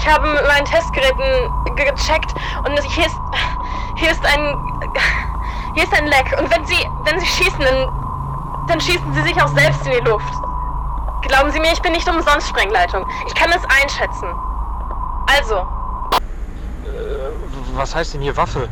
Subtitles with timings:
[0.00, 3.16] ich habe mit meinen Testgeräten gecheckt und hier ist,
[3.96, 4.56] hier ist ein,
[5.74, 6.34] hier ist ein Leck.
[6.38, 10.10] Und wenn Sie, wenn Sie schießen, dann, dann schießen Sie sich auch selbst in die
[10.10, 10.34] Luft.
[11.22, 13.06] Glauben Sie mir, ich bin nicht umsonst Sprengleitung.
[13.26, 14.28] Ich kann es einschätzen.
[15.26, 15.56] Also.
[15.56, 15.66] Äh,
[17.74, 18.68] was heißt denn hier Waffe?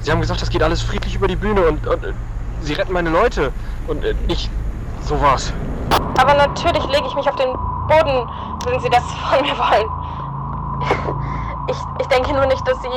[0.00, 2.14] Sie haben gesagt, das geht alles friedlich über die Bühne und, und
[2.62, 3.52] Sie retten meine Leute
[3.86, 4.50] und äh, nicht
[5.02, 5.52] sowas.
[6.18, 7.52] Aber natürlich lege ich mich auf den
[7.86, 8.28] Boden,
[8.66, 9.97] wenn Sie das von mir wollen.
[12.10, 12.88] Ich, denke nur nicht, dass Sie.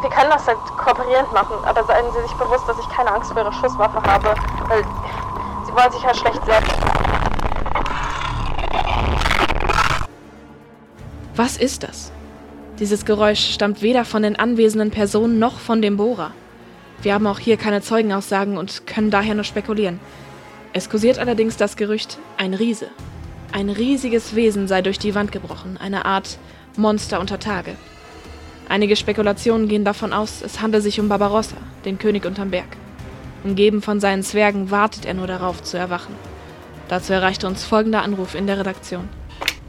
[0.00, 3.32] Wir können das halt kooperierend machen, aber seien Sie sich bewusst, dass ich keine Angst
[3.32, 4.34] vor Ihrer Schusswaffe habe,
[4.68, 4.82] weil
[5.66, 6.76] Sie wollen sich ja schlecht selbst.
[11.36, 12.10] Was ist das?
[12.80, 16.32] Dieses Geräusch stammt weder von den anwesenden Personen noch von dem Bohrer.
[17.02, 20.00] Wir haben auch hier keine Zeugenaussagen und können daher nur spekulieren.
[20.72, 22.88] Es kursiert allerdings das Gerücht, ein Riese.
[23.52, 26.38] Ein riesiges Wesen sei durch die Wand gebrochen, eine Art
[26.76, 27.76] Monster unter Tage.
[28.68, 32.76] Einige Spekulationen gehen davon aus, es handelt sich um Barbarossa, den König unterm Berg.
[33.42, 36.14] Umgeben von seinen Zwergen wartet er nur darauf zu erwachen.
[36.88, 39.08] Dazu erreichte uns folgender Anruf in der Redaktion.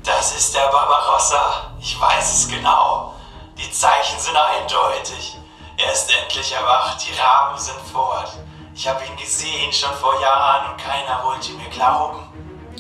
[0.04, 1.76] Das ist der Barbarossa.
[1.80, 3.16] Ich weiß es genau.
[3.58, 5.38] Die Zeichen sind eindeutig.
[5.78, 7.04] Er ist endlich erwacht.
[7.08, 8.38] Die Raben sind fort.
[8.76, 12.20] Ich habe ihn gesehen schon vor Jahren und keiner wollte mir glauben.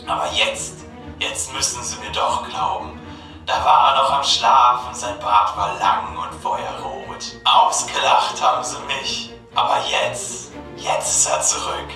[0.07, 0.85] Aber jetzt,
[1.21, 2.99] jetzt müssen sie mir doch glauben.
[3.45, 7.37] Da war er noch am Schlaf und sein Bart war lang und feuerrot.
[7.43, 9.33] Ausgelacht haben sie mich.
[9.53, 11.89] Aber jetzt, jetzt ist er zurück.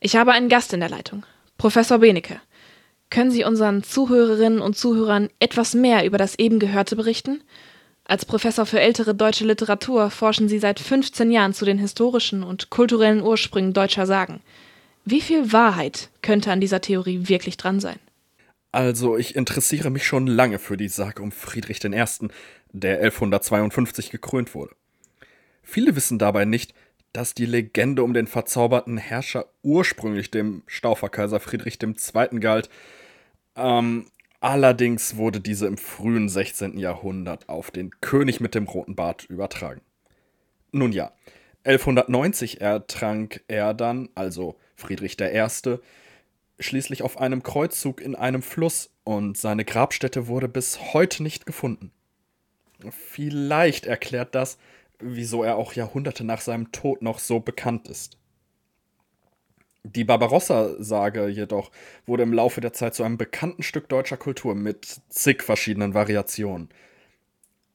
[0.00, 1.24] Ich habe einen Gast in der Leitung.
[1.58, 2.40] Professor Benecke.
[3.10, 7.42] Können Sie unseren Zuhörerinnen und Zuhörern etwas mehr über das eben Gehörte berichten?
[8.04, 12.70] Als Professor für ältere deutsche Literatur forschen Sie seit 15 Jahren zu den historischen und
[12.70, 14.40] kulturellen Ursprüngen deutscher Sagen.
[15.04, 17.98] Wie viel Wahrheit könnte an dieser Theorie wirklich dran sein?
[18.70, 22.28] Also, ich interessiere mich schon lange für die Sage um Friedrich I.,
[22.72, 24.74] der 1152 gekrönt wurde.
[25.62, 26.72] Viele wissen dabei nicht,
[27.12, 32.40] dass die Legende um den verzauberten Herrscher ursprünglich dem Stauferkaiser Friedrich II.
[32.40, 32.70] galt,
[33.56, 34.06] ähm,
[34.40, 36.78] allerdings wurde diese im frühen 16.
[36.78, 39.82] Jahrhundert auf den König mit dem roten Bart übertragen.
[40.70, 41.12] Nun ja,
[41.64, 45.78] 1190 ertrank er dann, also Friedrich I.,
[46.58, 51.92] schließlich auf einem Kreuzzug in einem Fluss und seine Grabstätte wurde bis heute nicht gefunden.
[52.90, 54.58] Vielleicht erklärt das,
[54.98, 58.18] wieso er auch Jahrhunderte nach seinem Tod noch so bekannt ist.
[59.84, 61.72] Die Barbarossa-Sage jedoch
[62.06, 66.68] wurde im Laufe der Zeit zu einem bekannten Stück deutscher Kultur mit zig verschiedenen Variationen.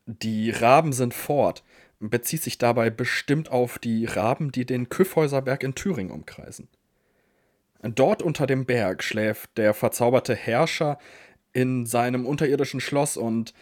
[0.06, 1.63] Die Raben sind fort
[2.00, 6.67] bezieht sich dabei bestimmt auf die Raben, die den Kyffhäuserberg in Thüringen umkreisen.
[7.82, 10.98] Dort unter dem Berg schläft der verzauberte Herrscher
[11.54, 13.54] in seinem unterirdischen Schloss und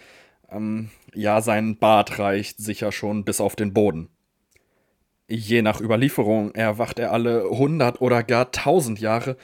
[0.49, 4.09] ähm, ja, sein Bart reicht sicher schon bis auf den Boden.
[5.27, 9.37] Je nach Überlieferung erwacht er alle hundert oder gar tausend Jahre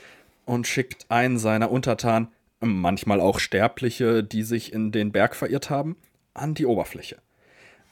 [0.45, 2.27] und schickt einen seiner Untertanen,
[2.59, 5.97] manchmal auch Sterbliche, die sich in den Berg verirrt haben,
[6.33, 7.17] an die Oberfläche.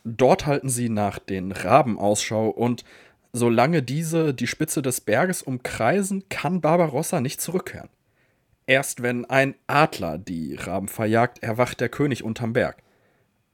[0.04, 2.84] Dort halten sie nach den Raben Ausschau und
[3.34, 7.90] solange diese die Spitze des Berges umkreisen, kann Barbarossa nicht zurückkehren.
[8.66, 12.78] Erst wenn ein Adler die Raben verjagt, erwacht der König unterm Berg.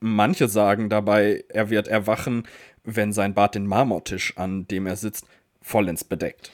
[0.01, 2.43] Manche sagen dabei, er wird erwachen,
[2.83, 5.25] wenn sein Bart den Marmortisch, an dem er sitzt,
[5.61, 6.51] vollends bedeckt.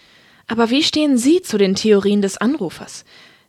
[0.48, 3.04] Aber wie stehen Sie zu den Theorien des Anrufers?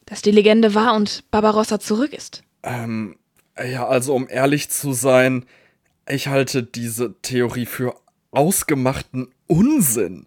[0.06, 2.42] Dass die Legende wahr und Barbarossa zurück ist?
[2.62, 3.16] Ähm,
[3.62, 5.44] ja, also um ehrlich zu sein,
[6.08, 7.96] ich halte diese Theorie für
[8.30, 10.26] ausgemachten Unsinn.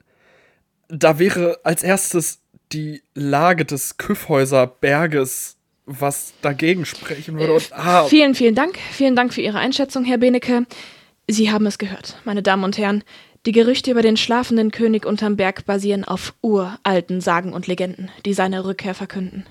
[0.87, 2.39] Da wäre als erstes
[2.71, 7.53] die Lage des Küffhäuser Berges, was dagegen sprechen würde.
[7.53, 8.05] Und, ah.
[8.05, 8.77] Vielen, vielen Dank.
[8.91, 10.65] Vielen Dank für Ihre Einschätzung, Herr Benecke.
[11.27, 13.03] Sie haben es gehört, meine Damen und Herren.
[13.47, 18.33] Die Gerüchte über den schlafenden König unterm Berg basieren auf uralten Sagen und Legenden, die
[18.33, 19.45] seine Rückkehr verkünden.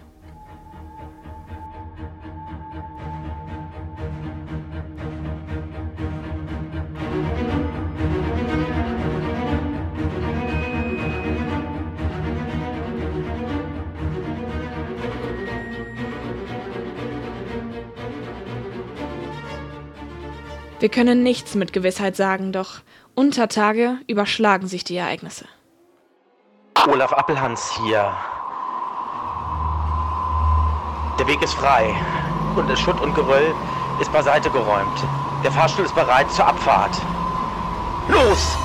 [20.84, 22.82] Wir können nichts mit Gewissheit sagen, doch
[23.14, 25.46] unter Tage überschlagen sich die Ereignisse.
[26.86, 28.14] Olaf Appelhans hier.
[31.18, 31.94] Der Weg ist frei
[32.54, 33.54] und das Schutt und Geröll
[33.98, 35.02] ist beiseite geräumt.
[35.42, 37.00] Der Fahrstuhl ist bereit zur Abfahrt.
[38.08, 38.58] Los!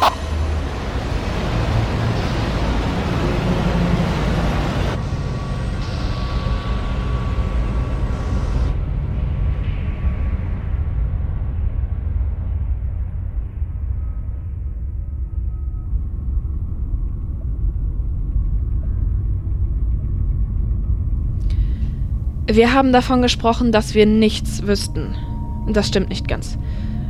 [22.52, 25.16] Wir haben davon gesprochen, dass wir nichts wüssten.
[25.68, 26.58] Das stimmt nicht ganz.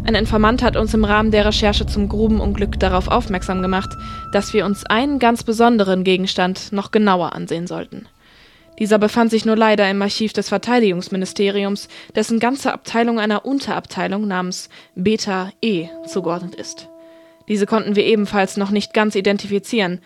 [0.04, 3.90] Ein Informant hat uns im Rahmen der Recherche zum Grubenunglück darauf aufmerksam gemacht,
[4.34, 8.06] dass wir uns einen ganz besonderen Gegenstand noch genauer ansehen sollten.
[8.80, 11.88] Dieser befand sich nur leider im Archiv des Verteidigungsministeriums,
[12.18, 16.90] dessen ganze Abteilung einer Unterabteilung namens Beta E zugeordnet ist.
[17.48, 20.02] Diese konnten wir ebenfalls noch nicht ganz identifizieren.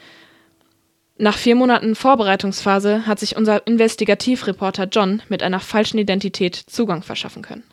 [1.19, 7.43] Nach vier Monaten Vorbereitungsphase hat sich unser Investigativreporter John mit einer falschen Identität Zugang verschaffen
[7.43, 7.63] können.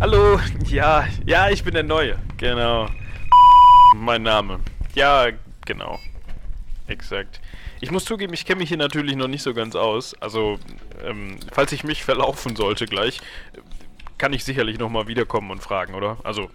[0.00, 2.16] Hallo, ja, ja, ich bin der Neue.
[2.36, 2.88] Genau.
[3.96, 4.60] Mein Name.
[4.94, 5.30] Ja,
[5.66, 5.98] genau.
[6.86, 7.40] Exakt.
[7.80, 10.14] Ich muss zugeben, ich kenne mich hier natürlich noch nicht so ganz aus.
[10.20, 10.60] Also,
[11.04, 13.20] ähm, falls ich mich verlaufen sollte gleich,
[14.16, 16.18] kann ich sicherlich nochmal wiederkommen und fragen, oder?
[16.22, 16.50] Also,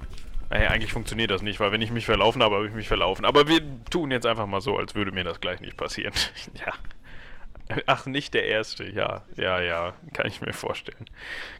[0.50, 3.26] naja, eigentlich funktioniert das nicht, weil wenn ich mich verlaufen habe, habe ich mich verlaufen.
[3.26, 6.14] Aber wir tun jetzt einfach mal so, als würde mir das gleich nicht passieren.
[6.66, 6.74] ja.
[7.86, 9.24] Ach, nicht der erste, ja.
[9.36, 11.06] Ja, ja, kann ich mir vorstellen.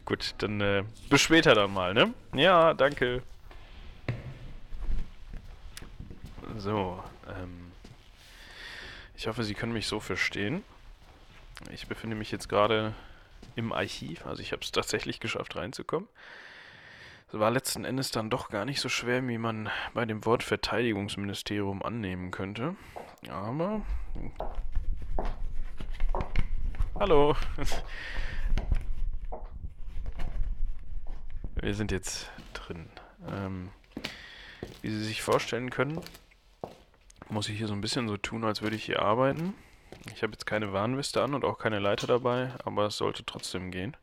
[0.04, 2.12] Gut, dann äh, bis später dann mal, ne?
[2.34, 3.22] Ja, danke.
[6.56, 7.70] So, ähm.
[9.16, 10.64] Ich hoffe, Sie können mich so verstehen.
[11.72, 12.94] Ich befinde mich jetzt gerade
[13.54, 16.08] im Archiv, also ich habe es tatsächlich geschafft reinzukommen.
[17.32, 21.82] War letzten Endes dann doch gar nicht so schwer, wie man bei dem Wort Verteidigungsministerium
[21.82, 22.74] annehmen könnte.
[23.28, 23.82] Aber
[27.00, 27.34] Hallo.
[31.54, 32.90] Wir sind jetzt drin.
[33.26, 33.70] Ähm,
[34.82, 36.00] wie Sie sich vorstellen können,
[37.30, 39.54] muss ich hier so ein bisschen so tun, als würde ich hier arbeiten.
[40.14, 43.70] Ich habe jetzt keine Warnweste an und auch keine Leiter dabei, aber es sollte trotzdem
[43.70, 43.96] gehen.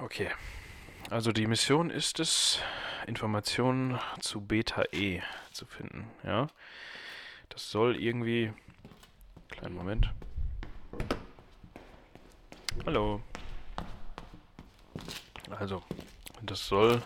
[0.00, 0.30] Okay.
[1.10, 2.60] Also die Mission ist es,
[3.06, 5.20] Informationen zu Beta E
[5.52, 6.46] zu finden, ja.
[7.48, 8.52] Das soll irgendwie
[9.50, 10.10] Kleinen Moment.
[12.86, 13.20] Hallo.
[15.50, 15.82] Also,
[16.40, 17.02] das soll.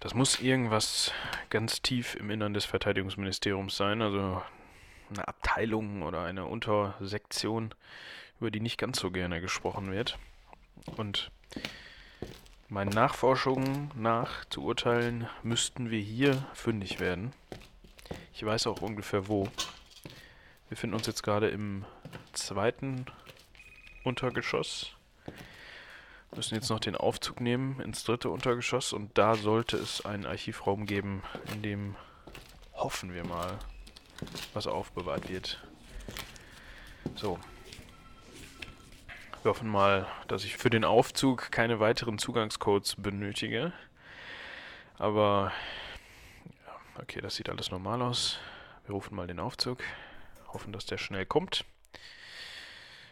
[0.00, 1.12] Das muss irgendwas
[1.48, 4.42] ganz tief im Innern des Verteidigungsministeriums sein, also
[5.10, 7.74] eine Abteilung oder eine Untersektion,
[8.38, 10.18] über die nicht ganz so gerne gesprochen wird.
[10.96, 11.30] Und
[12.68, 17.32] meinen Nachforschungen nach zu urteilen, müssten wir hier fündig werden.
[18.34, 19.48] Ich weiß auch ungefähr wo.
[20.68, 21.84] Wir finden uns jetzt gerade im
[22.32, 23.04] zweiten
[24.04, 24.92] Untergeschoss.
[25.26, 30.24] Wir müssen jetzt noch den Aufzug nehmen ins dritte Untergeschoss und da sollte es einen
[30.24, 31.22] Archivraum geben,
[31.52, 31.96] in dem
[32.72, 33.58] hoffen wir mal,
[34.54, 35.62] was aufbewahrt wird.
[37.16, 37.38] So.
[39.42, 43.72] Wir hoffen mal, dass ich für den Aufzug keine weiteren Zugangscodes benötige.
[44.98, 45.50] Aber,
[46.64, 48.38] ja, okay, das sieht alles normal aus.
[48.86, 49.82] Wir rufen mal den Aufzug.
[50.46, 51.64] Hoffen, dass der schnell kommt.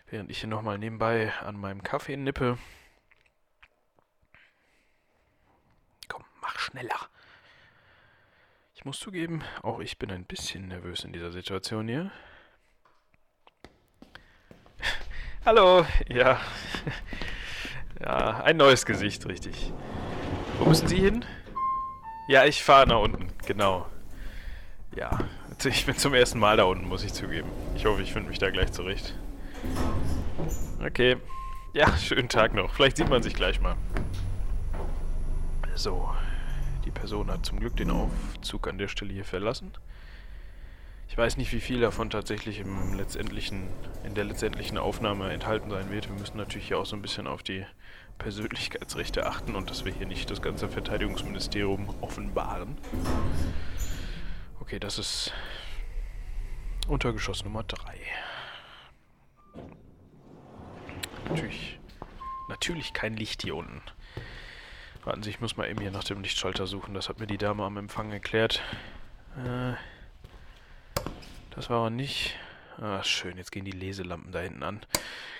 [0.08, 2.58] Während ich hier nochmal nebenbei an meinem Kaffee nippe.
[6.06, 7.08] Komm, mach schneller.
[8.76, 12.12] Ich muss zugeben, auch ich bin ein bisschen nervös in dieser Situation hier.
[15.44, 16.38] Hallo, ja.
[18.02, 19.74] Ja, ein neues Gesicht, richtig.
[20.58, 21.22] Wo müssen Sie hin?
[22.28, 23.86] Ja, ich fahre nach unten, genau.
[24.96, 25.18] Ja,
[25.64, 27.50] ich bin zum ersten Mal da unten, muss ich zugeben.
[27.76, 29.14] Ich hoffe, ich finde mich da gleich zurecht.
[30.82, 31.18] Okay.
[31.74, 32.72] Ja, schönen Tag noch.
[32.72, 33.76] Vielleicht sieht man sich gleich mal.
[35.74, 36.10] So.
[36.86, 39.72] Die Person hat zum Glück den Aufzug an der Stelle hier verlassen.
[41.10, 43.68] Ich weiß nicht, wie viel davon tatsächlich im letztendlichen,
[44.04, 46.08] in der letztendlichen Aufnahme enthalten sein wird.
[46.08, 47.66] Wir müssen natürlich hier auch so ein bisschen auf die
[48.18, 52.78] Persönlichkeitsrechte achten und dass wir hier nicht das ganze Verteidigungsministerium offenbaren.
[54.60, 55.32] Okay, das ist
[56.86, 57.98] Untergeschoss Nummer 3.
[61.28, 61.80] Natürlich,
[62.48, 63.82] natürlich kein Licht hier unten.
[65.02, 66.94] Warten Sie, ich muss mal eben hier nach dem Lichtschalter suchen.
[66.94, 68.62] Das hat mir die Dame am Empfang erklärt.
[69.44, 69.74] Äh,
[71.50, 72.38] das war aber nicht...
[72.78, 74.80] Ah, schön, jetzt gehen die Leselampen da hinten an.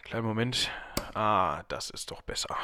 [0.02, 0.70] Kleinen Moment.
[1.14, 2.54] Ah, das ist doch besser.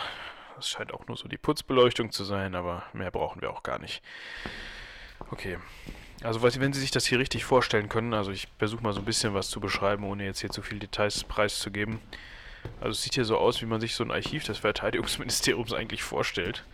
[0.56, 3.78] Das scheint auch nur so die Putzbeleuchtung zu sein, aber mehr brauchen wir auch gar
[3.78, 4.02] nicht.
[5.30, 5.58] Okay,
[6.22, 9.04] also wenn Sie sich das hier richtig vorstellen können, also ich versuche mal so ein
[9.04, 12.00] bisschen was zu beschreiben, ohne jetzt hier zu viele Details preiszugeben.
[12.80, 16.02] Also es sieht hier so aus, wie man sich so ein Archiv des Verteidigungsministeriums eigentlich
[16.02, 16.64] vorstellt.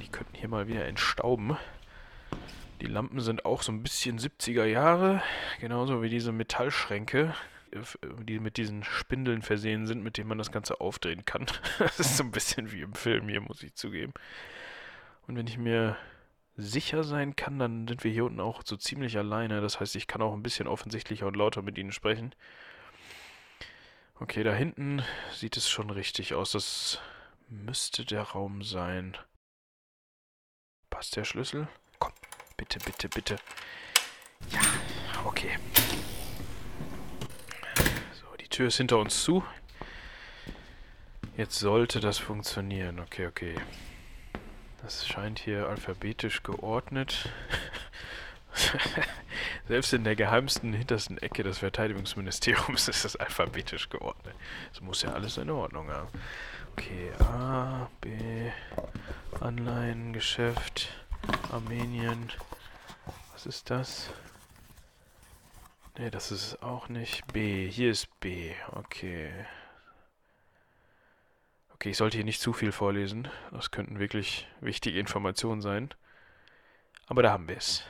[0.00, 1.56] Die könnten hier mal wieder entstauben.
[2.80, 5.22] Die Lampen sind auch so ein bisschen 70er Jahre,
[5.60, 7.34] genauso wie diese Metallschränke,
[8.22, 11.46] die mit diesen Spindeln versehen sind, mit denen man das Ganze aufdrehen kann.
[11.78, 14.12] Das ist so ein bisschen wie im Film hier, muss ich zugeben.
[15.26, 15.96] Und wenn ich mir
[16.56, 19.60] sicher sein kann, dann sind wir hier unten auch so ziemlich alleine.
[19.60, 22.34] Das heißt, ich kann auch ein bisschen offensichtlicher und lauter mit ihnen sprechen.
[24.16, 25.02] Okay, da hinten
[25.32, 26.52] sieht es schon richtig aus.
[26.52, 27.00] Das
[27.48, 29.16] müsste der Raum sein.
[30.90, 31.68] Passt der Schlüssel?
[32.66, 33.36] Bitte, bitte, bitte.
[34.50, 34.60] Ja,
[35.26, 35.58] okay.
[38.14, 39.44] So, die Tür ist hinter uns zu.
[41.36, 43.00] Jetzt sollte das funktionieren.
[43.00, 43.54] Okay, okay.
[44.80, 47.28] Das scheint hier alphabetisch geordnet.
[49.68, 54.34] Selbst in der geheimsten, hintersten Ecke des Verteidigungsministeriums ist das alphabetisch geordnet.
[54.72, 56.08] Das muss ja alles in Ordnung haben.
[56.72, 58.10] Okay, A, B,
[59.40, 60.88] Anleihen, Geschäft,
[61.52, 62.30] Armenien.
[63.44, 64.10] Was ist das?
[65.98, 67.68] Ne, das ist auch nicht B.
[67.68, 68.54] Hier ist B.
[68.72, 69.30] Okay.
[71.74, 73.28] Okay, ich sollte hier nicht zu viel vorlesen.
[73.50, 75.92] Das könnten wirklich wichtige Informationen sein.
[77.06, 77.82] Aber da haben wir es.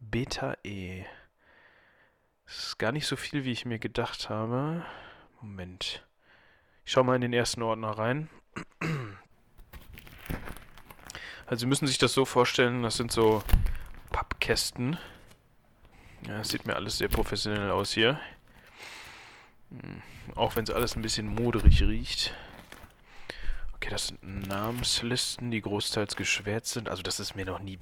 [0.00, 1.06] Beta E.
[2.44, 4.84] Das ist gar nicht so viel, wie ich mir gedacht habe.
[5.40, 6.06] Moment.
[6.84, 8.28] Ich schau mal in den ersten Ordner rein.
[11.46, 13.42] Also Sie müssen sich das so vorstellen, das sind so
[14.10, 14.98] Pappkästen.
[16.26, 18.20] Ja, das sieht mir alles sehr professionell aus hier.
[19.70, 20.02] Hm,
[20.34, 22.34] auch wenn es alles ein bisschen moderig riecht.
[23.74, 26.88] Okay, das sind Namenslisten, die großteils geschwärzt sind.
[26.88, 27.78] Also das ist mir noch nie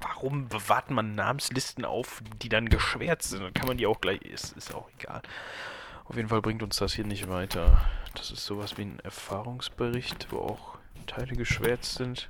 [0.00, 3.42] warum bewahrt man Namenslisten auf, die dann geschwärzt sind?
[3.42, 4.20] Dann kann man die auch gleich.
[4.22, 5.22] Ist, ist auch egal.
[6.04, 7.88] Auf jeden Fall bringt uns das hier nicht weiter.
[8.14, 12.28] Das ist sowas wie ein Erfahrungsbericht, wo auch Teile geschwärzt sind.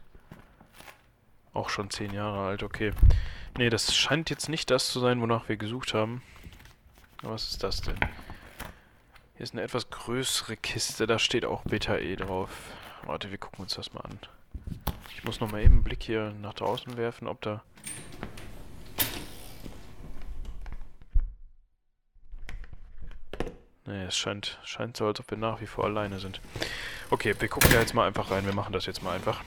[1.52, 2.93] Auch schon zehn Jahre alt, okay.
[3.57, 6.23] Ne, das scheint jetzt nicht das zu sein, wonach wir gesucht haben.
[7.23, 7.99] Was ist das denn?
[9.35, 12.50] Hier ist eine etwas größere Kiste, da steht auch Beta E drauf.
[13.05, 14.19] Warte, wir gucken uns das mal an.
[15.14, 17.62] Ich muss noch mal eben einen Blick hier nach draußen werfen, ob da...
[23.87, 26.40] Ne, es scheint, scheint so, als ob wir nach wie vor alleine sind.
[27.11, 28.45] Okay, wir gucken da jetzt mal einfach rein.
[28.45, 29.43] Wir machen das jetzt mal einfach.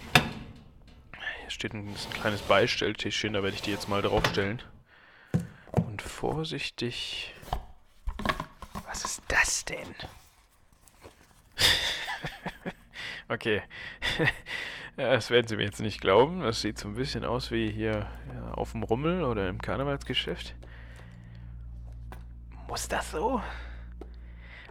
[1.52, 4.62] Steht ein, ein kleines Beistelltischchen, da werde ich die jetzt mal draufstellen.
[5.74, 7.36] Und vorsichtig...
[8.88, 9.96] Was ist das denn?
[13.30, 13.62] okay.
[14.98, 16.42] Das werden Sie mir jetzt nicht glauben.
[16.42, 20.54] Das sieht so ein bisschen aus wie hier ja, auf dem Rummel oder im Karnevalsgeschäft.
[22.68, 23.42] Muss das so?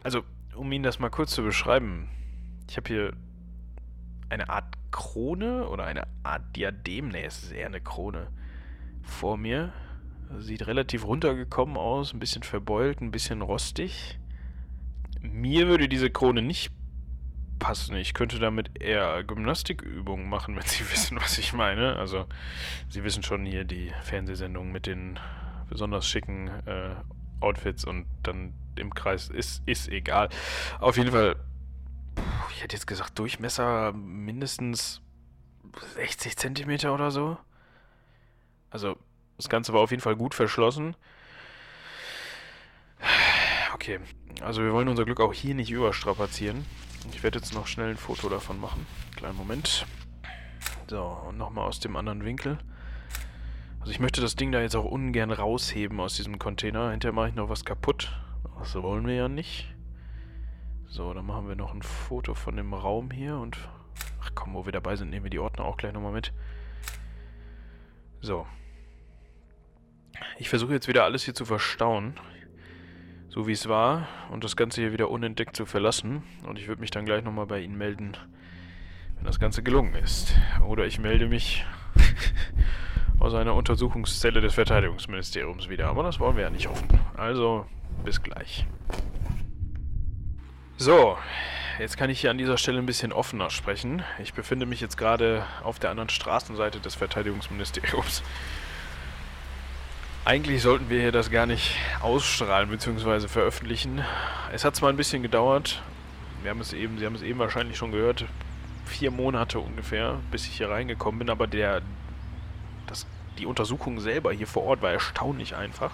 [0.04, 0.22] Also,
[0.54, 2.10] um Ihnen das mal kurz zu beschreiben.
[2.68, 3.12] Ich habe hier
[4.30, 7.08] eine Art Krone oder eine Art Diadem.
[7.08, 8.28] Ne, es ist eher eine Krone
[9.02, 9.72] vor mir.
[10.38, 14.18] Sieht relativ runtergekommen aus, ein bisschen verbeult, ein bisschen rostig.
[15.20, 16.72] Mir würde diese Krone nicht
[17.58, 17.94] passen.
[17.96, 21.96] Ich könnte damit eher Gymnastikübungen machen, wenn Sie wissen, was ich meine.
[21.96, 22.26] Also,
[22.88, 25.18] Sie wissen schon hier die Fernsehsendung mit den
[25.68, 26.94] besonders schicken äh,
[27.40, 29.28] Outfits und dann im Kreis.
[29.28, 30.28] Ist, ist egal.
[30.80, 31.36] Auf jeden Fall,
[32.60, 35.00] ich hätte jetzt gesagt, Durchmesser mindestens
[35.94, 37.38] 60 Zentimeter oder so.
[38.68, 38.98] Also,
[39.38, 40.94] das Ganze war auf jeden Fall gut verschlossen.
[43.72, 43.98] Okay,
[44.42, 46.66] also wir wollen unser Glück auch hier nicht überstrapazieren.
[47.10, 48.86] Ich werde jetzt noch schnell ein Foto davon machen.
[49.16, 49.86] Kleinen Moment.
[50.86, 52.58] So, und nochmal aus dem anderen Winkel.
[53.80, 56.90] Also ich möchte das Ding da jetzt auch ungern rausheben aus diesem Container.
[56.90, 58.12] Hinterher mache ich noch was kaputt.
[58.58, 59.69] Das wollen wir ja nicht.
[60.90, 63.56] So, dann machen wir noch ein Foto von dem Raum hier und...
[64.22, 66.34] Ach komm, wo wir dabei sind, nehmen wir die Ordner auch gleich nochmal mit.
[68.20, 68.46] So.
[70.38, 72.20] Ich versuche jetzt wieder alles hier zu verstauen
[73.30, 76.24] so wie es war und das Ganze hier wieder unentdeckt zu verlassen.
[76.46, 78.16] Und ich würde mich dann gleich nochmal bei Ihnen melden,
[79.16, 80.34] wenn das Ganze gelungen ist.
[80.66, 81.64] Oder ich melde mich
[83.20, 85.88] aus einer Untersuchungszelle des Verteidigungsministeriums wieder.
[85.88, 86.88] Aber das wollen wir ja nicht hoffen.
[87.16, 87.66] Also,
[88.04, 88.66] bis gleich.
[90.82, 91.18] So,
[91.78, 94.02] jetzt kann ich hier an dieser Stelle ein bisschen offener sprechen.
[94.18, 98.22] Ich befinde mich jetzt gerade auf der anderen Straßenseite des Verteidigungsministeriums.
[100.24, 103.28] Eigentlich sollten wir hier das gar nicht ausstrahlen bzw.
[103.28, 104.02] veröffentlichen.
[104.54, 105.82] Es hat zwar ein bisschen gedauert,
[106.40, 108.24] wir haben es eben, Sie haben es eben wahrscheinlich schon gehört,
[108.86, 111.82] vier Monate ungefähr, bis ich hier reingekommen bin, aber der,
[112.86, 113.06] das,
[113.38, 115.90] die Untersuchung selber hier vor Ort war erstaunlich einfach.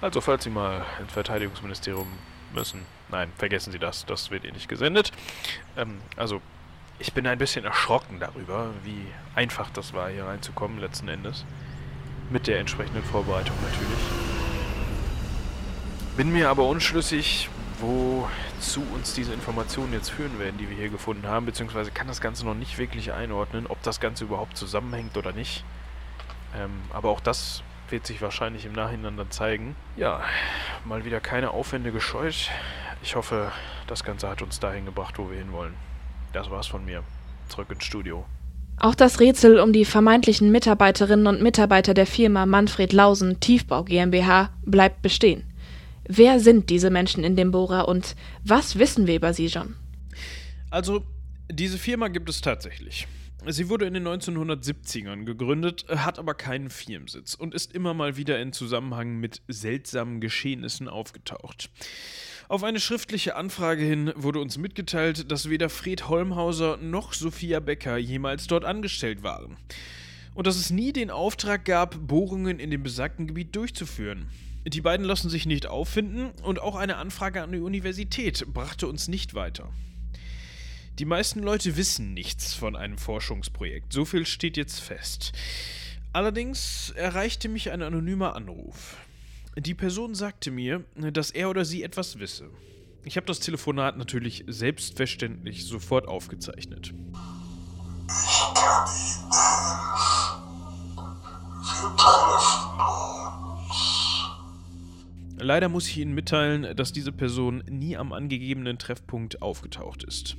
[0.00, 2.08] Also falls Sie mal ins Verteidigungsministerium
[2.52, 5.12] müssen, nein, vergessen Sie das, das wird Ihnen nicht gesendet.
[5.76, 6.40] Ähm, also
[6.98, 11.44] ich bin ein bisschen erschrocken darüber, wie einfach das war, hier reinzukommen letzten Endes.
[12.30, 13.98] Mit der entsprechenden Vorbereitung natürlich.
[16.16, 21.26] Bin mir aber unschlüssig, wozu uns diese Informationen jetzt führen werden, die wir hier gefunden
[21.28, 25.32] haben, beziehungsweise kann das Ganze noch nicht wirklich einordnen, ob das Ganze überhaupt zusammenhängt oder
[25.32, 25.62] nicht.
[26.56, 29.76] Ähm, aber auch das wird sich wahrscheinlich im Nachhinein dann zeigen.
[29.96, 30.22] Ja,
[30.84, 32.50] mal wieder keine Aufwände gescheut.
[33.02, 33.52] Ich hoffe,
[33.86, 35.74] das Ganze hat uns dahin gebracht, wo wir hinwollen.
[36.32, 37.02] Das war's von mir.
[37.48, 38.24] Zurück ins Studio.
[38.78, 44.50] Auch das Rätsel um die vermeintlichen Mitarbeiterinnen und Mitarbeiter der Firma Manfred Lausen Tiefbau GmbH
[44.64, 45.44] bleibt bestehen.
[46.08, 49.76] Wer sind diese Menschen in dem Bohrer und was wissen wir über sie, John?
[50.70, 51.04] Also,
[51.50, 53.08] diese Firma gibt es tatsächlich.
[53.48, 58.40] Sie wurde in den 1970ern gegründet, hat aber keinen Firmensitz und ist immer mal wieder
[58.40, 61.70] in Zusammenhang mit seltsamen Geschehnissen aufgetaucht.
[62.48, 67.96] Auf eine schriftliche Anfrage hin wurde uns mitgeteilt, dass weder Fred Holmhauser noch Sophia Becker
[67.96, 69.56] jemals dort angestellt waren.
[70.34, 74.28] Und dass es nie den Auftrag gab, Bohrungen in dem besagten Gebiet durchzuführen.
[74.64, 79.08] Die beiden lassen sich nicht auffinden und auch eine Anfrage an die Universität brachte uns
[79.08, 79.68] nicht weiter.
[81.00, 85.32] Die meisten Leute wissen nichts von einem Forschungsprojekt, so viel steht jetzt fest.
[86.12, 88.96] Allerdings erreichte mich ein anonymer Anruf.
[89.58, 92.50] Die Person sagte mir, dass er oder sie etwas wisse.
[93.04, 96.92] Ich habe das Telefonat natürlich selbstverständlich sofort aufgezeichnet.
[105.38, 110.36] Leider muss ich Ihnen mitteilen, dass diese Person nie am angegebenen Treffpunkt aufgetaucht ist.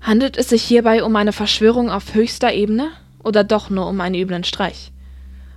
[0.00, 4.14] Handelt es sich hierbei um eine Verschwörung auf höchster Ebene oder doch nur um einen
[4.14, 4.92] üblen Streich?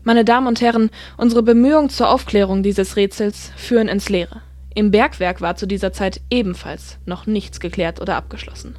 [0.08, 4.42] Meine Damen und Herren, unsere Bemühungen zur Aufklärung dieses Rätsels führen ins Leere.
[4.74, 8.78] Im Bergwerk war zu dieser Zeit ebenfalls noch nichts geklärt oder abgeschlossen.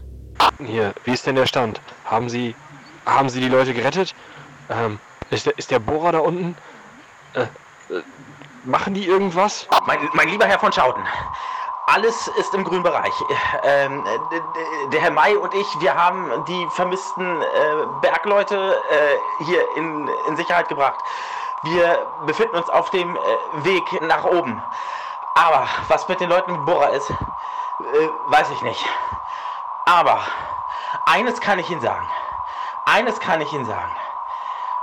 [0.66, 1.82] Hier, wie ist denn der Stand?
[2.06, 2.54] Haben Sie,
[3.04, 4.14] haben Sie die Leute gerettet?
[4.70, 4.99] Ähm,
[5.30, 6.56] ist der, ist der Bohrer da unten?
[7.35, 7.47] Äh, äh,
[8.64, 9.68] machen die irgendwas?
[9.87, 11.02] Mein, mein lieber Herr von Schauten,
[11.88, 13.15] alles ist im grünen Bereich.
[13.62, 14.04] Ähm,
[14.93, 17.47] der Herr May und ich, wir haben die vermissten äh,
[18.02, 21.00] Bergleute äh, hier in, in Sicherheit gebracht.
[21.62, 24.62] Wir befinden uns auf dem äh, Weg nach oben.
[25.34, 27.15] Aber was mit den Leuten mit Bohrer ist, äh,
[28.26, 28.84] weiß ich nicht.
[29.86, 30.21] Aber
[31.06, 32.06] eines kann ich Ihnen sagen.
[32.84, 33.97] Eines kann ich Ihnen sagen.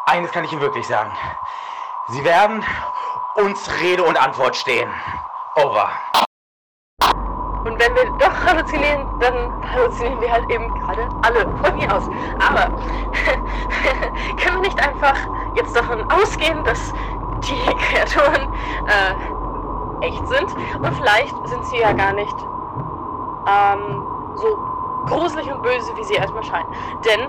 [0.08, 1.16] Eines kann ich Ihnen wirklich sagen.
[2.08, 2.66] Sie werden
[3.36, 4.92] uns Rede und Antwort stehen.
[5.56, 5.92] Over.
[7.86, 12.10] Wenn wir doch halluzinieren, dann halluzinieren wir halt eben gerade alle von mir aus.
[12.40, 12.74] Aber
[14.38, 15.16] können wir nicht einfach
[15.54, 16.94] jetzt davon ausgehen, dass
[17.42, 18.52] die Kreaturen
[18.88, 20.56] äh, echt sind?
[20.82, 22.36] Und vielleicht sind sie ja gar nicht
[23.48, 24.04] ähm,
[24.36, 24.58] so
[25.06, 26.68] gruselig und böse, wie sie erstmal scheinen.
[27.06, 27.28] Denn,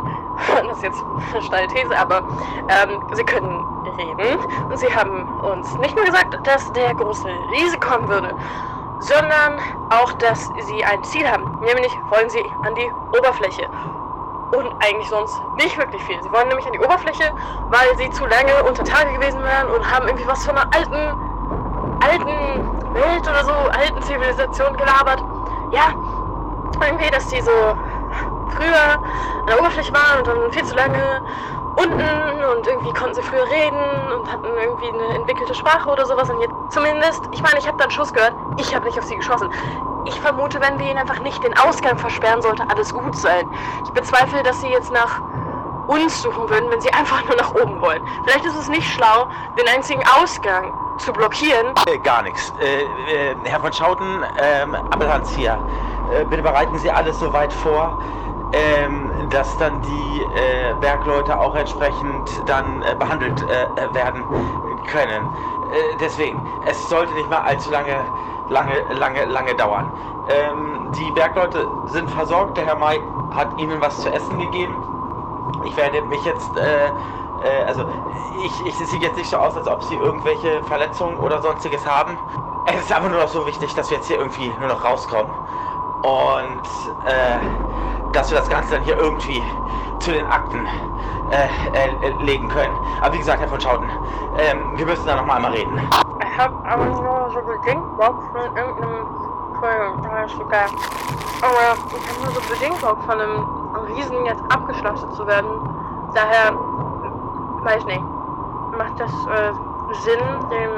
[0.69, 2.23] das ist jetzt eine steile These, aber
[2.69, 3.63] ähm, sie können
[3.99, 4.39] reden
[4.71, 8.35] und sie haben uns nicht nur gesagt, dass der große Riese kommen würde,
[9.01, 9.59] sondern
[9.91, 11.59] auch, dass sie ein Ziel haben.
[11.61, 13.69] Nämlich wollen sie an die Oberfläche.
[14.53, 16.23] Und eigentlich sonst nicht wirklich viel.
[16.23, 17.33] Sie wollen nämlich an die Oberfläche,
[17.69, 20.95] weil sie zu lange unter Tage gewesen wären und haben irgendwie was von einer alten,
[22.01, 25.23] alten Welt oder so, alten Zivilisation gelabert.
[25.73, 25.93] Ja,
[26.81, 27.51] irgendwie, dass die so
[28.57, 28.99] früher
[29.41, 31.23] an der Oberfläche waren und dann viel zu lange
[31.77, 33.79] unten und irgendwie konnten sie früher reden
[34.15, 37.77] und hatten irgendwie eine entwickelte Sprache oder sowas und jetzt zumindest, ich meine, ich habe
[37.77, 39.51] da einen Schuss gehört, ich habe nicht auf sie geschossen.
[40.07, 43.49] Ich vermute, wenn wir ihnen einfach nicht den Ausgang versperren, sollte alles gut sein.
[43.85, 45.21] Ich bezweifle, dass sie jetzt nach
[45.89, 48.03] uns suchen würden, wenn sie einfach nur nach oben wollen.
[48.25, 51.75] Vielleicht ist es nicht schlau, den einzigen Ausgang zu blockieren.
[51.87, 52.53] Äh, gar nichts.
[52.61, 52.83] Äh,
[53.31, 55.59] äh, Herr von Schauten, ähm, Appelhans hier.
[56.13, 57.99] Äh, bitte bereiten Sie alles so weit vor,
[58.57, 64.25] ähm, dass dann die äh, Bergleute auch entsprechend dann äh, behandelt äh, werden
[64.87, 65.29] können.
[65.73, 67.97] Äh, deswegen, es sollte nicht mal allzu lange,
[68.49, 69.91] lange, lange, lange dauern.
[70.29, 72.57] Ähm, die Bergleute sind versorgt.
[72.57, 73.01] Der Herr May
[73.35, 74.75] hat ihnen was zu essen gegeben.
[75.65, 77.85] Ich werde mich jetzt, äh, äh, also
[78.43, 82.17] ich, ich sieht jetzt nicht so aus, als ob sie irgendwelche Verletzungen oder sonstiges haben.
[82.67, 85.31] Es ist aber nur noch so wichtig, dass wir jetzt hier irgendwie nur noch rauskommen
[86.03, 86.63] und
[87.07, 87.39] äh,
[88.17, 89.43] dass wir das Ganze dann hier irgendwie
[89.99, 90.67] zu den Akten
[91.31, 92.75] äh, äh, legen können.
[93.03, 93.89] Aber wie gesagt, Herr von Schauten,
[94.39, 95.79] ähm, wir müssen da noch mal einmal reden.
[96.21, 99.07] Ich hab aber nur so bedingt Bock von irgendeinem
[100.29, 100.67] sogar.
[101.43, 103.45] Aber ich hab nur so bedingt Bock von einem
[103.89, 105.49] Riesen jetzt abgeschlachtet zu werden.
[106.15, 106.53] Daher,
[107.65, 108.03] weiß nicht,
[108.77, 109.53] macht das äh,
[109.93, 110.71] Sinn, den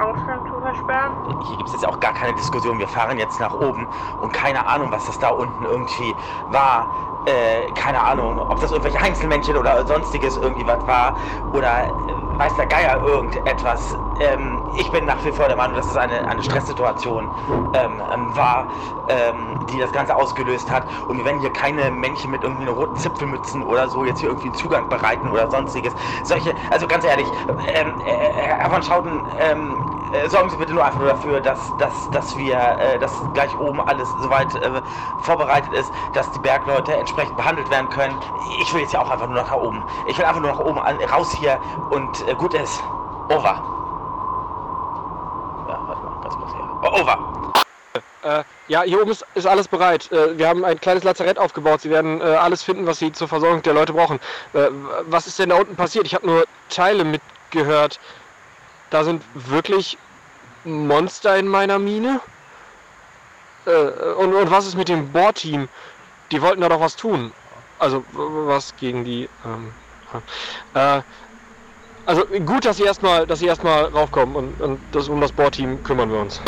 [0.00, 1.12] Ausgang zu versperren?
[1.42, 2.78] Hier gibt es jetzt auch gar keine Diskussion.
[2.78, 3.86] Wir fahren jetzt nach oben
[4.20, 6.14] und keine Ahnung, was das da unten irgendwie
[6.50, 6.88] war.
[7.26, 11.16] Äh, keine Ahnung, ob das irgendwelche Einzelmännchen oder sonstiges irgendwie was war
[11.52, 13.96] oder äh, weiß der Geier irgendetwas.
[14.20, 17.30] Ähm, ich bin nach wie vor der Meinung, dass es eine, eine Stresssituation
[17.74, 18.66] ähm, ähm, war,
[19.08, 20.84] ähm, die das Ganze ausgelöst hat.
[21.08, 24.48] Und wir werden hier keine Männchen mit irgendwie roten Zipfelmützen oder so jetzt hier irgendwie
[24.48, 25.94] einen Zugang bereiten oder sonstiges.
[26.24, 27.26] Solche, also ganz ehrlich,
[27.68, 29.76] ähm, äh, Herr von Schauten, ähm,
[30.14, 33.58] äh, sorgen Sie bitte nur einfach nur dafür, dass, dass, dass wir, äh, dass gleich
[33.58, 34.80] oben alles soweit äh,
[35.22, 38.16] vorbereitet ist, dass die Bergleute entsprechend behandelt werden können.
[38.60, 39.82] Ich will jetzt ja auch einfach nur nach oben.
[40.06, 41.58] Ich will einfach nur nach oben, an, raus hier
[41.90, 42.82] und äh, gut ist.
[43.28, 43.62] Over.
[45.66, 46.68] Ja, warte mal, ganz kurz hier.
[46.70, 47.52] Oh, over.
[48.22, 50.10] Äh, ja, hier oben ist, ist alles bereit.
[50.10, 51.82] Äh, wir haben ein kleines Lazarett aufgebaut.
[51.82, 54.18] Sie werden äh, alles finden, was Sie zur Versorgung der Leute brauchen.
[54.54, 54.68] Äh,
[55.02, 56.06] was ist denn da unten passiert?
[56.06, 58.00] Ich habe nur Teile mitgehört.
[58.90, 59.98] Da sind wirklich
[60.64, 62.20] Monster in meiner Mine?
[63.66, 65.68] Äh, und, und was ist mit dem Bohrteam?
[66.32, 67.32] Die wollten da doch was tun.
[67.78, 69.28] Also was gegen die.
[69.44, 69.72] Ähm,
[70.74, 71.02] äh,
[72.06, 76.20] also gut, dass Sie erstmal, erstmal raufkommen und, und das, um das Bohrteam kümmern wir
[76.20, 76.40] uns.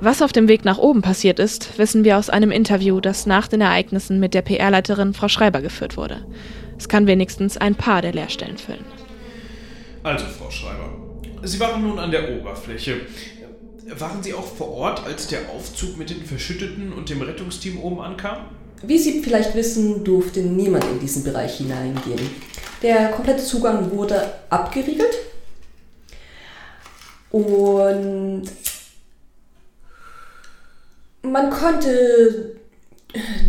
[0.00, 3.48] Was auf dem Weg nach oben passiert ist, wissen wir aus einem Interview, das nach
[3.48, 6.26] den Ereignissen mit der PR-Leiterin Frau Schreiber geführt wurde.
[6.76, 8.84] Es kann wenigstens ein paar der Leerstellen füllen.
[10.02, 10.90] Also, Frau Schreiber,
[11.42, 13.00] Sie waren nun an der Oberfläche.
[13.98, 18.00] Waren Sie auch vor Ort, als der Aufzug mit den Verschütteten und dem Rettungsteam oben
[18.00, 18.46] ankam?
[18.82, 22.20] Wie Sie vielleicht wissen, durfte niemand in diesen Bereich hineingehen.
[22.82, 25.14] Der komplette Zugang wurde abgeriegelt
[27.30, 28.44] und
[31.24, 32.56] man konnte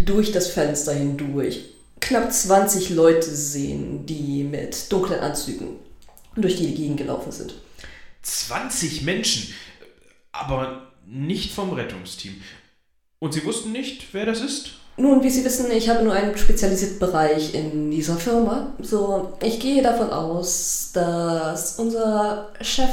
[0.06, 5.80] durch das Fenster hindurch knapp 20 Leute sehen, die mit dunklen Anzügen
[6.36, 7.56] durch die Gegend gelaufen sind.
[8.22, 9.54] 20 Menschen,
[10.32, 12.36] aber nicht vom Rettungsteam.
[13.20, 14.72] Und Sie wussten nicht, wer das ist?
[14.98, 18.74] Nun, wie Sie wissen, ich habe nur einen spezialisierten Bereich in dieser Firma.
[18.80, 22.90] So, ich gehe davon aus, dass unser Chef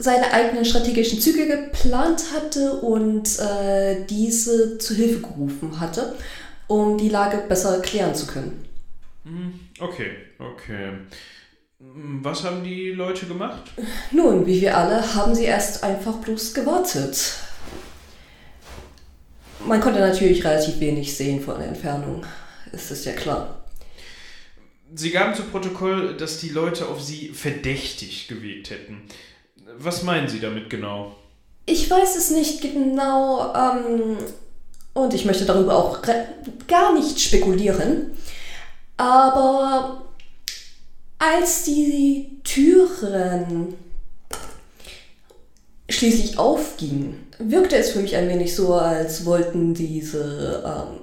[0.00, 6.14] seine eigenen strategischen Züge geplant hatte und äh, diese zu Hilfe gerufen hatte,
[6.66, 8.64] um die Lage besser klären zu können.
[9.24, 10.92] Hm, Okay, okay.
[11.78, 13.70] Hm, Was haben die Leute gemacht?
[14.10, 17.34] Nun, wie wir alle, haben sie erst einfach bloß gewartet.
[19.66, 22.24] Man konnte natürlich relativ wenig sehen von der Entfernung.
[22.72, 23.64] Es ist ja klar.
[24.94, 29.02] Sie gaben zu Protokoll, dass die Leute auf Sie verdächtig gewirkt hätten.
[29.78, 31.16] Was meinen Sie damit genau?
[31.66, 34.16] Ich weiß es nicht genau ähm,
[34.94, 36.00] und ich möchte darüber auch
[36.66, 38.12] gar nicht spekulieren.
[38.96, 40.02] Aber
[41.18, 43.74] als die Türen
[45.88, 51.00] schließlich aufgingen, wirkte es für mich ein wenig so, als wollten diese ähm,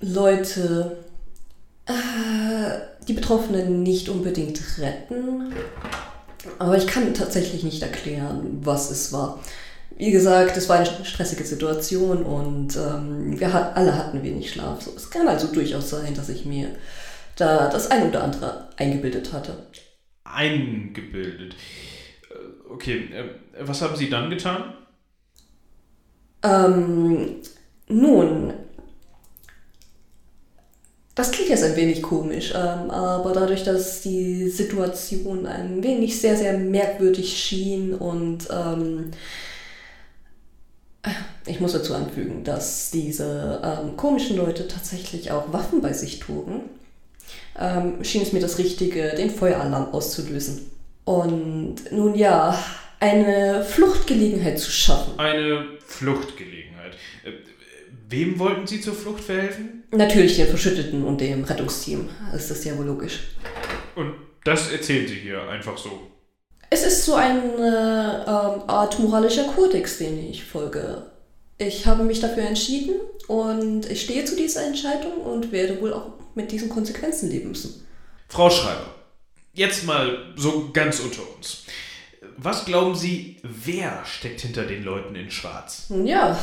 [0.00, 0.98] Leute
[1.86, 5.52] äh, die Betroffenen nicht unbedingt retten.
[6.58, 9.42] Aber ich kann tatsächlich nicht erklären, was es war.
[9.96, 14.82] Wie gesagt, es war eine stressige Situation und ähm, wir hat, alle hatten wenig Schlaf.
[14.82, 16.70] So, es kann also durchaus sein, dass ich mir
[17.36, 19.66] da das ein oder andere eingebildet hatte.
[20.24, 21.54] Eingebildet.
[22.30, 23.24] Äh, Okay, äh,
[23.66, 24.72] was haben Sie dann getan?
[26.42, 27.36] Ähm,
[27.88, 28.54] nun,
[31.20, 36.34] das klingt jetzt ein wenig komisch, ähm, aber dadurch, dass die Situation ein wenig sehr,
[36.34, 39.10] sehr merkwürdig schien und ähm,
[41.46, 46.62] ich muss dazu anfügen, dass diese ähm, komischen Leute tatsächlich auch Waffen bei sich trugen,
[47.58, 50.70] ähm, schien es mir das Richtige, den Feueralarm auszulösen.
[51.04, 52.58] Und nun ja,
[52.98, 55.18] eine Fluchtgelegenheit zu schaffen.
[55.18, 56.94] Eine Fluchtgelegenheit.
[58.10, 59.84] Äh, Wem wollten Sie zur Flucht verhelfen?
[59.92, 62.08] Natürlich den Verschütteten und dem Rettungsteam.
[62.32, 63.20] Das ist ja wohl logisch.
[63.94, 66.10] Und das erzählen Sie hier einfach so.
[66.70, 71.10] Es ist so eine ähm, Art moralischer Kodex, den ich folge.
[71.58, 72.94] Ich habe mich dafür entschieden
[73.26, 77.86] und ich stehe zu dieser Entscheidung und werde wohl auch mit diesen Konsequenzen leben müssen.
[78.28, 78.94] Frau Schreiber,
[79.52, 81.64] jetzt mal so ganz unter uns.
[82.36, 85.92] Was glauben Sie, wer steckt hinter den Leuten in Schwarz?
[86.04, 86.38] Ja,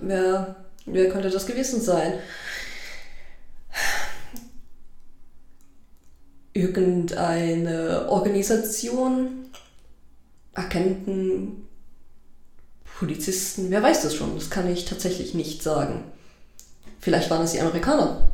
[0.00, 0.54] wer,
[0.86, 2.14] wer könnte das gewesen sein?
[6.52, 9.50] Irgendeine Organisation,
[10.54, 11.68] Agenten,
[12.98, 14.34] Polizisten, wer weiß das schon?
[14.34, 16.04] Das kann ich tatsächlich nicht sagen.
[16.98, 18.29] Vielleicht waren es die Amerikaner.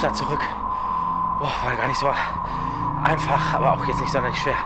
[0.00, 0.40] Stadt zurück.
[1.38, 2.10] Boah, war gar nicht so
[3.04, 4.56] einfach, aber auch jetzt nicht sonderlich schwer.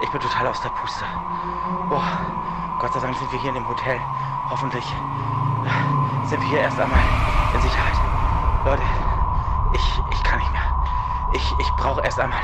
[0.00, 1.04] Ich bin total aus der Puste.
[1.88, 2.02] Boah,
[2.80, 4.00] Gott sei Dank sind wir hier in dem Hotel.
[4.50, 4.84] Hoffentlich
[6.24, 6.98] sind wir hier erst einmal
[7.54, 7.94] in Sicherheit.
[8.64, 8.82] Leute,
[9.72, 10.74] ich, ich kann nicht mehr.
[11.32, 12.42] Ich, ich brauche erst einmal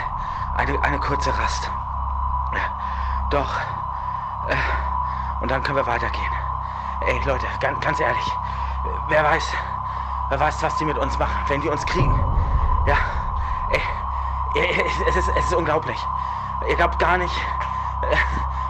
[0.59, 1.69] eine, eine kurze Rast.
[3.31, 3.53] Doch.
[4.47, 4.55] Äh,
[5.41, 6.33] und dann können wir weitergehen.
[7.01, 8.33] Ey, Leute, ganz, ganz ehrlich.
[9.09, 9.53] Wer weiß,
[10.29, 12.28] wer weiß, was die mit uns machen, wenn die uns kriegen.
[12.89, 12.97] Ja.
[13.69, 13.83] Ey,
[14.55, 15.99] ey, es, ist, es ist unglaublich.
[16.67, 17.37] Ihr glaubt gar nicht,
[18.01, 18.17] äh,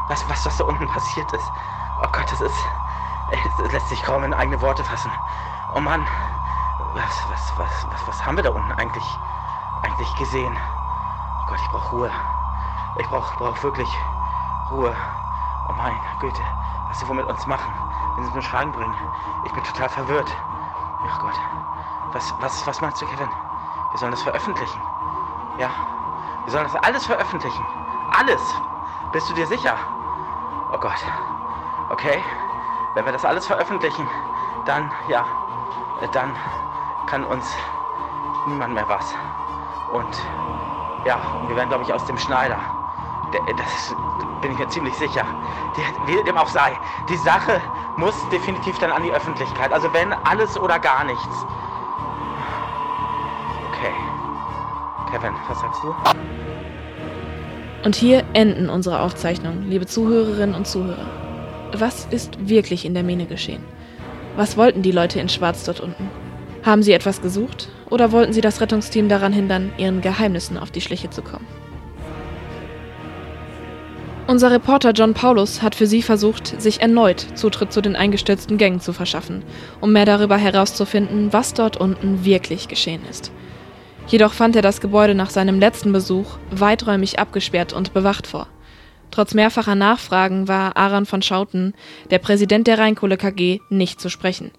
[0.09, 1.53] was, was, was da unten passiert ist.
[2.03, 2.67] Oh Gott, das ist.
[3.59, 5.13] Das lässt sich kaum in eigene Worte fassen.
[5.73, 6.05] Oh Mann.
[6.95, 9.05] Was, was, was, was, was haben wir da unten eigentlich,
[9.83, 10.57] eigentlich gesehen?
[10.57, 12.11] Oh Gott, ich brauche Ruhe.
[12.99, 13.89] Ich brauche brauch wirklich
[14.73, 14.97] Ruhe.
[15.69, 16.43] Oh meine Güte,
[16.89, 17.73] was sie wohl mit uns machen,
[18.17, 18.95] wenn sie uns nur Schrank bringen.
[19.45, 20.35] Ich bin total verwirrt.
[21.09, 21.39] Ach Gott.
[22.15, 23.29] Was, was, was meinst du, Kevin?
[23.99, 24.81] Wir sollen das veröffentlichen.
[25.59, 25.71] Ja.
[26.45, 27.67] Wir sollen das alles veröffentlichen.
[28.17, 28.55] Alles.
[29.11, 29.75] Bist du dir sicher?
[30.73, 31.05] Oh Gott.
[31.89, 32.23] Okay.
[32.95, 34.09] Wenn wir das alles veröffentlichen,
[34.67, 35.27] dann, ja,
[36.13, 36.33] dann
[37.07, 37.57] kann uns
[38.47, 39.17] niemand mehr was.
[39.93, 40.23] Und
[41.05, 42.61] ja, wir werden, glaube ich, aus dem Schneider.
[43.57, 43.97] Das
[44.41, 45.25] bin ich mir ziemlich sicher.
[46.07, 47.61] Wie dem auch sei, die Sache
[47.97, 49.73] muss definitiv dann an die Öffentlichkeit.
[49.73, 51.47] Also wenn alles oder gar nichts.
[55.19, 55.95] Kevin, was sagst du?
[57.85, 61.07] Und hier enden unsere Aufzeichnungen, liebe Zuhörerinnen und Zuhörer.
[61.73, 63.63] Was ist wirklich in der Mine geschehen?
[64.37, 66.09] Was wollten die Leute in Schwarz dort unten?
[66.65, 70.81] Haben sie etwas gesucht oder wollten sie das Rettungsteam daran hindern, ihren Geheimnissen auf die
[70.81, 71.47] Schliche zu kommen?
[74.27, 78.81] Unser Reporter John Paulus hat für sie versucht, sich erneut Zutritt zu den eingestürzten Gängen
[78.81, 79.43] zu verschaffen,
[79.81, 83.33] um mehr darüber herauszufinden, was dort unten wirklich geschehen ist.
[84.09, 88.49] Jedoch fand er das Gebäude nach seinem letzten Besuch weiträumig abgesperrt und bewacht vor.
[89.11, 91.75] Trotz mehrfacher Nachfragen war Aaron von Schauten,
[92.11, 94.51] der Präsident der Rheinkohle KG, nicht zu sprechen.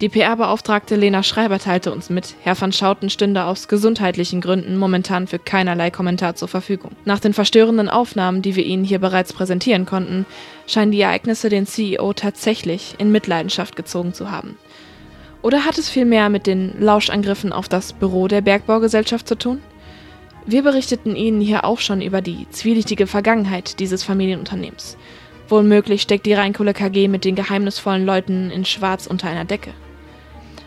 [0.00, 5.26] Die PR-Beauftragte Lena Schreiber teilte uns mit, Herr van Schouten stünde aus gesundheitlichen Gründen momentan
[5.26, 6.92] für keinerlei Kommentar zur Verfügung.
[7.04, 10.24] Nach den verstörenden Aufnahmen, die wir Ihnen hier bereits präsentieren konnten,
[10.66, 14.56] scheinen die Ereignisse den CEO tatsächlich in Mitleidenschaft gezogen zu haben.
[15.42, 19.60] Oder hat es vielmehr mit den Lauschangriffen auf das Büro der Bergbaugesellschaft zu tun?
[20.46, 24.96] Wir berichteten Ihnen hier auch schon über die zwielichtige Vergangenheit dieses Familienunternehmens.
[25.48, 29.72] Wohl möglich steckt die Rheinkohle KG mit den geheimnisvollen Leuten in Schwarz unter einer Decke.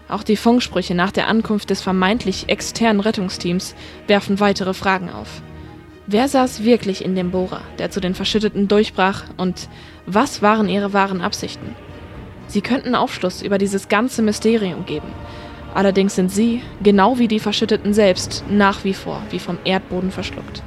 [0.10, 3.76] Auch die Funksprüche nach der Ankunft des vermeintlich externen Rettungsteams
[4.08, 5.42] werfen weitere Fragen auf.
[6.06, 9.70] Wer saß wirklich in dem Bohrer, der zu den Verschütteten durchbrach, und
[10.06, 11.76] was waren ihre wahren Absichten?
[12.54, 15.08] Sie könnten Aufschluss über dieses ganze Mysterium geben.
[15.74, 20.62] Allerdings sind sie, genau wie die Verschütteten selbst, nach wie vor wie vom Erdboden verschluckt.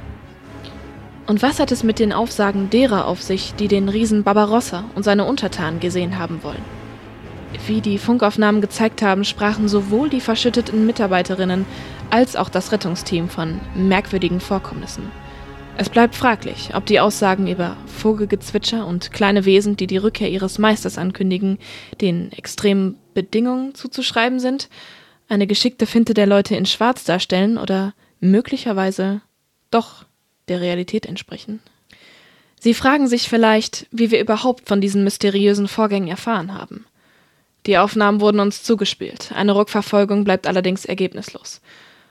[1.27, 5.03] Und was hat es mit den Aufsagen derer auf sich, die den Riesen Barbarossa und
[5.03, 6.65] seine Untertanen gesehen haben wollen?
[7.67, 11.65] Wie die Funkaufnahmen gezeigt haben, sprachen sowohl die verschütteten Mitarbeiterinnen
[12.09, 15.09] als auch das Rettungsteam von merkwürdigen Vorkommnissen.
[15.79, 20.57] Es bleibt fraglich, ob die Aussagen über Vogelgezwitscher und kleine Wesen, die die Rückkehr ihres
[20.57, 21.59] Meisters ankündigen,
[22.01, 24.69] den extremen Bedingungen zuzuschreiben sind,
[25.29, 29.21] eine geschickte Finte der Leute in Schwarz darstellen oder möglicherweise
[29.69, 30.05] doch
[30.47, 31.59] der Realität entsprechen.
[32.59, 36.85] Sie fragen sich vielleicht, wie wir überhaupt von diesen mysteriösen Vorgängen erfahren haben.
[37.67, 39.31] Die Aufnahmen wurden uns zugespielt.
[39.35, 41.61] Eine Rückverfolgung bleibt allerdings ergebnislos.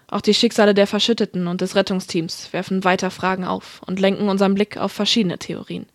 [0.08, 4.54] Auch die Schicksale der Verschütteten und des Rettungsteams werfen weiter Fragen auf und lenken unseren
[4.54, 5.86] Blick auf verschiedene Theorien.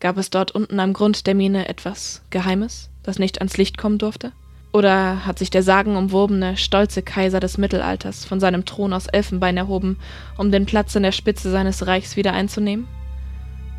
[0.00, 3.98] Gab es dort unten am Grund der Mine etwas Geheimes, das nicht ans Licht kommen
[3.98, 4.32] durfte?
[4.72, 9.98] Oder hat sich der sagenumwobene, stolze Kaiser des Mittelalters von seinem Thron aus Elfenbein erhoben,
[10.36, 12.86] um den Platz an der Spitze seines Reichs wieder einzunehmen?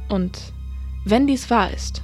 [0.08, 0.40] Und
[1.06, 2.02] wenn dies wahr ist,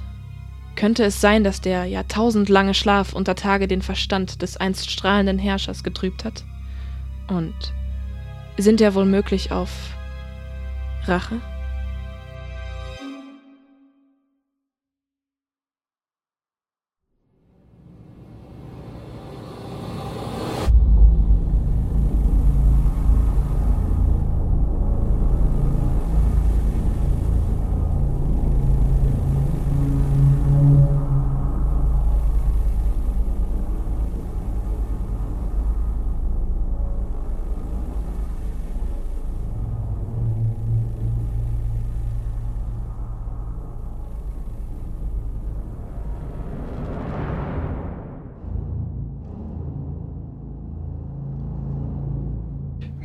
[0.76, 5.82] könnte es sein, dass der jahrtausendlange Schlaf unter Tage den Verstand des einst strahlenden Herrschers
[5.82, 6.44] getrübt hat?
[7.28, 7.74] Und
[8.56, 9.70] sind er wohl möglich auf
[11.04, 11.40] Rache?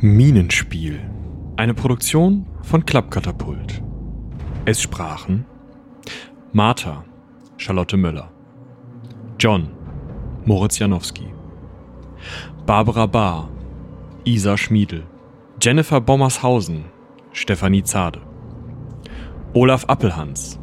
[0.04, 0.98] Minenspiel.
[1.56, 3.80] Eine Produktion von Klappkatapult.
[4.64, 5.44] Es sprachen
[6.52, 7.04] Martha,
[7.56, 8.32] Charlotte Möller.
[9.38, 9.68] John,
[10.44, 11.32] Moritz Janowski.
[12.66, 13.48] Barbara Bahr,
[14.24, 15.04] Isa Schmiedel.
[15.60, 16.86] Jennifer Bommershausen,
[17.30, 18.22] Stefanie Zade.
[19.54, 20.58] Olaf Appelhans,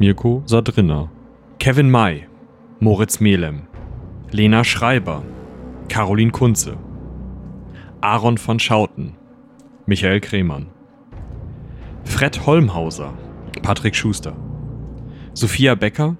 [0.00, 1.12] Mirko Sadrinner,
[1.60, 2.26] Kevin May,
[2.80, 3.68] Moritz Melem,
[4.32, 5.22] Lena Schreiber,
[5.88, 6.76] Caroline Kunze,
[8.02, 9.16] Aaron von Schauten,
[9.86, 10.68] Michael Kremann,
[12.04, 13.12] Fred Holmhauser,
[13.62, 14.34] Patrick Schuster,
[15.34, 16.16] Sophia Becker,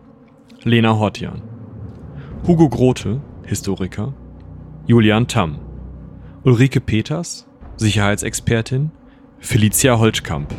[0.62, 1.43] Lena Hortian,
[2.47, 4.12] Hugo Grote, Historiker,
[4.87, 5.59] Julian Tamm,
[6.45, 8.90] Ulrike Peters, Sicherheitsexpertin,
[9.38, 10.55] Felicia Holtkamp,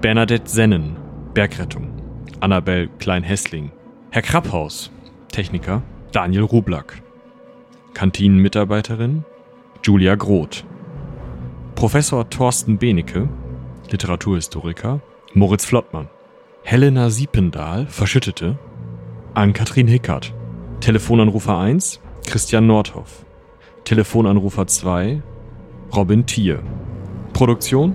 [0.00, 0.96] Bernadette Sennen,
[1.34, 1.90] Bergrettung,
[2.40, 3.72] Annabel Klein-Hessling,
[4.10, 4.90] Herr Krapphaus,
[5.32, 7.02] Techniker, Daniel Rublack,
[7.94, 9.24] Kantinenmitarbeiterin,
[9.82, 10.64] Julia Groth,
[11.74, 13.28] Professor Thorsten Benecke,
[13.90, 15.00] Literaturhistoriker,
[15.34, 16.08] Moritz Flottmann,
[16.62, 18.58] Helena Siependahl, Verschüttete,
[19.34, 20.34] Ann-Kathrin Hickert,
[20.80, 23.24] Telefonanrufer 1, Christian Nordhoff,
[23.84, 25.22] Telefonanrufer 2,
[25.94, 26.62] Robin Thier.
[27.32, 27.94] Produktion?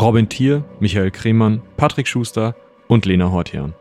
[0.00, 2.54] Robin Thier, Michael Kremann, Patrick Schuster
[2.86, 3.74] und Lena Hortian.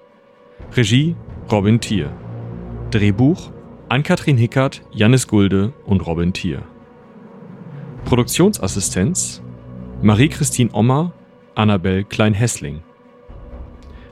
[0.76, 1.16] Regie?
[1.52, 2.12] Robin Thier.
[2.90, 3.52] Drehbuch?
[3.90, 6.64] Ann-Kathrin Hickert, Jannis Gulde und Robin Thier.
[8.06, 9.42] Produktionsassistenz
[10.02, 11.14] Marie-Christine Ommer,
[11.56, 12.82] Annabel Klein-Hessling.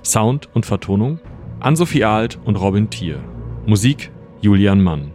[0.03, 1.19] Sound und Vertonung
[1.59, 3.23] Ann-Sophie Alt und Robin Thier.
[3.65, 5.11] Musik Julian Mann.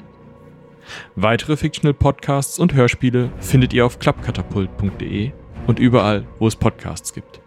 [1.16, 5.32] Weitere Fictional Podcasts und Hörspiele findet ihr auf klappkatapult.de
[5.66, 7.40] und überall, wo es Podcasts gibt.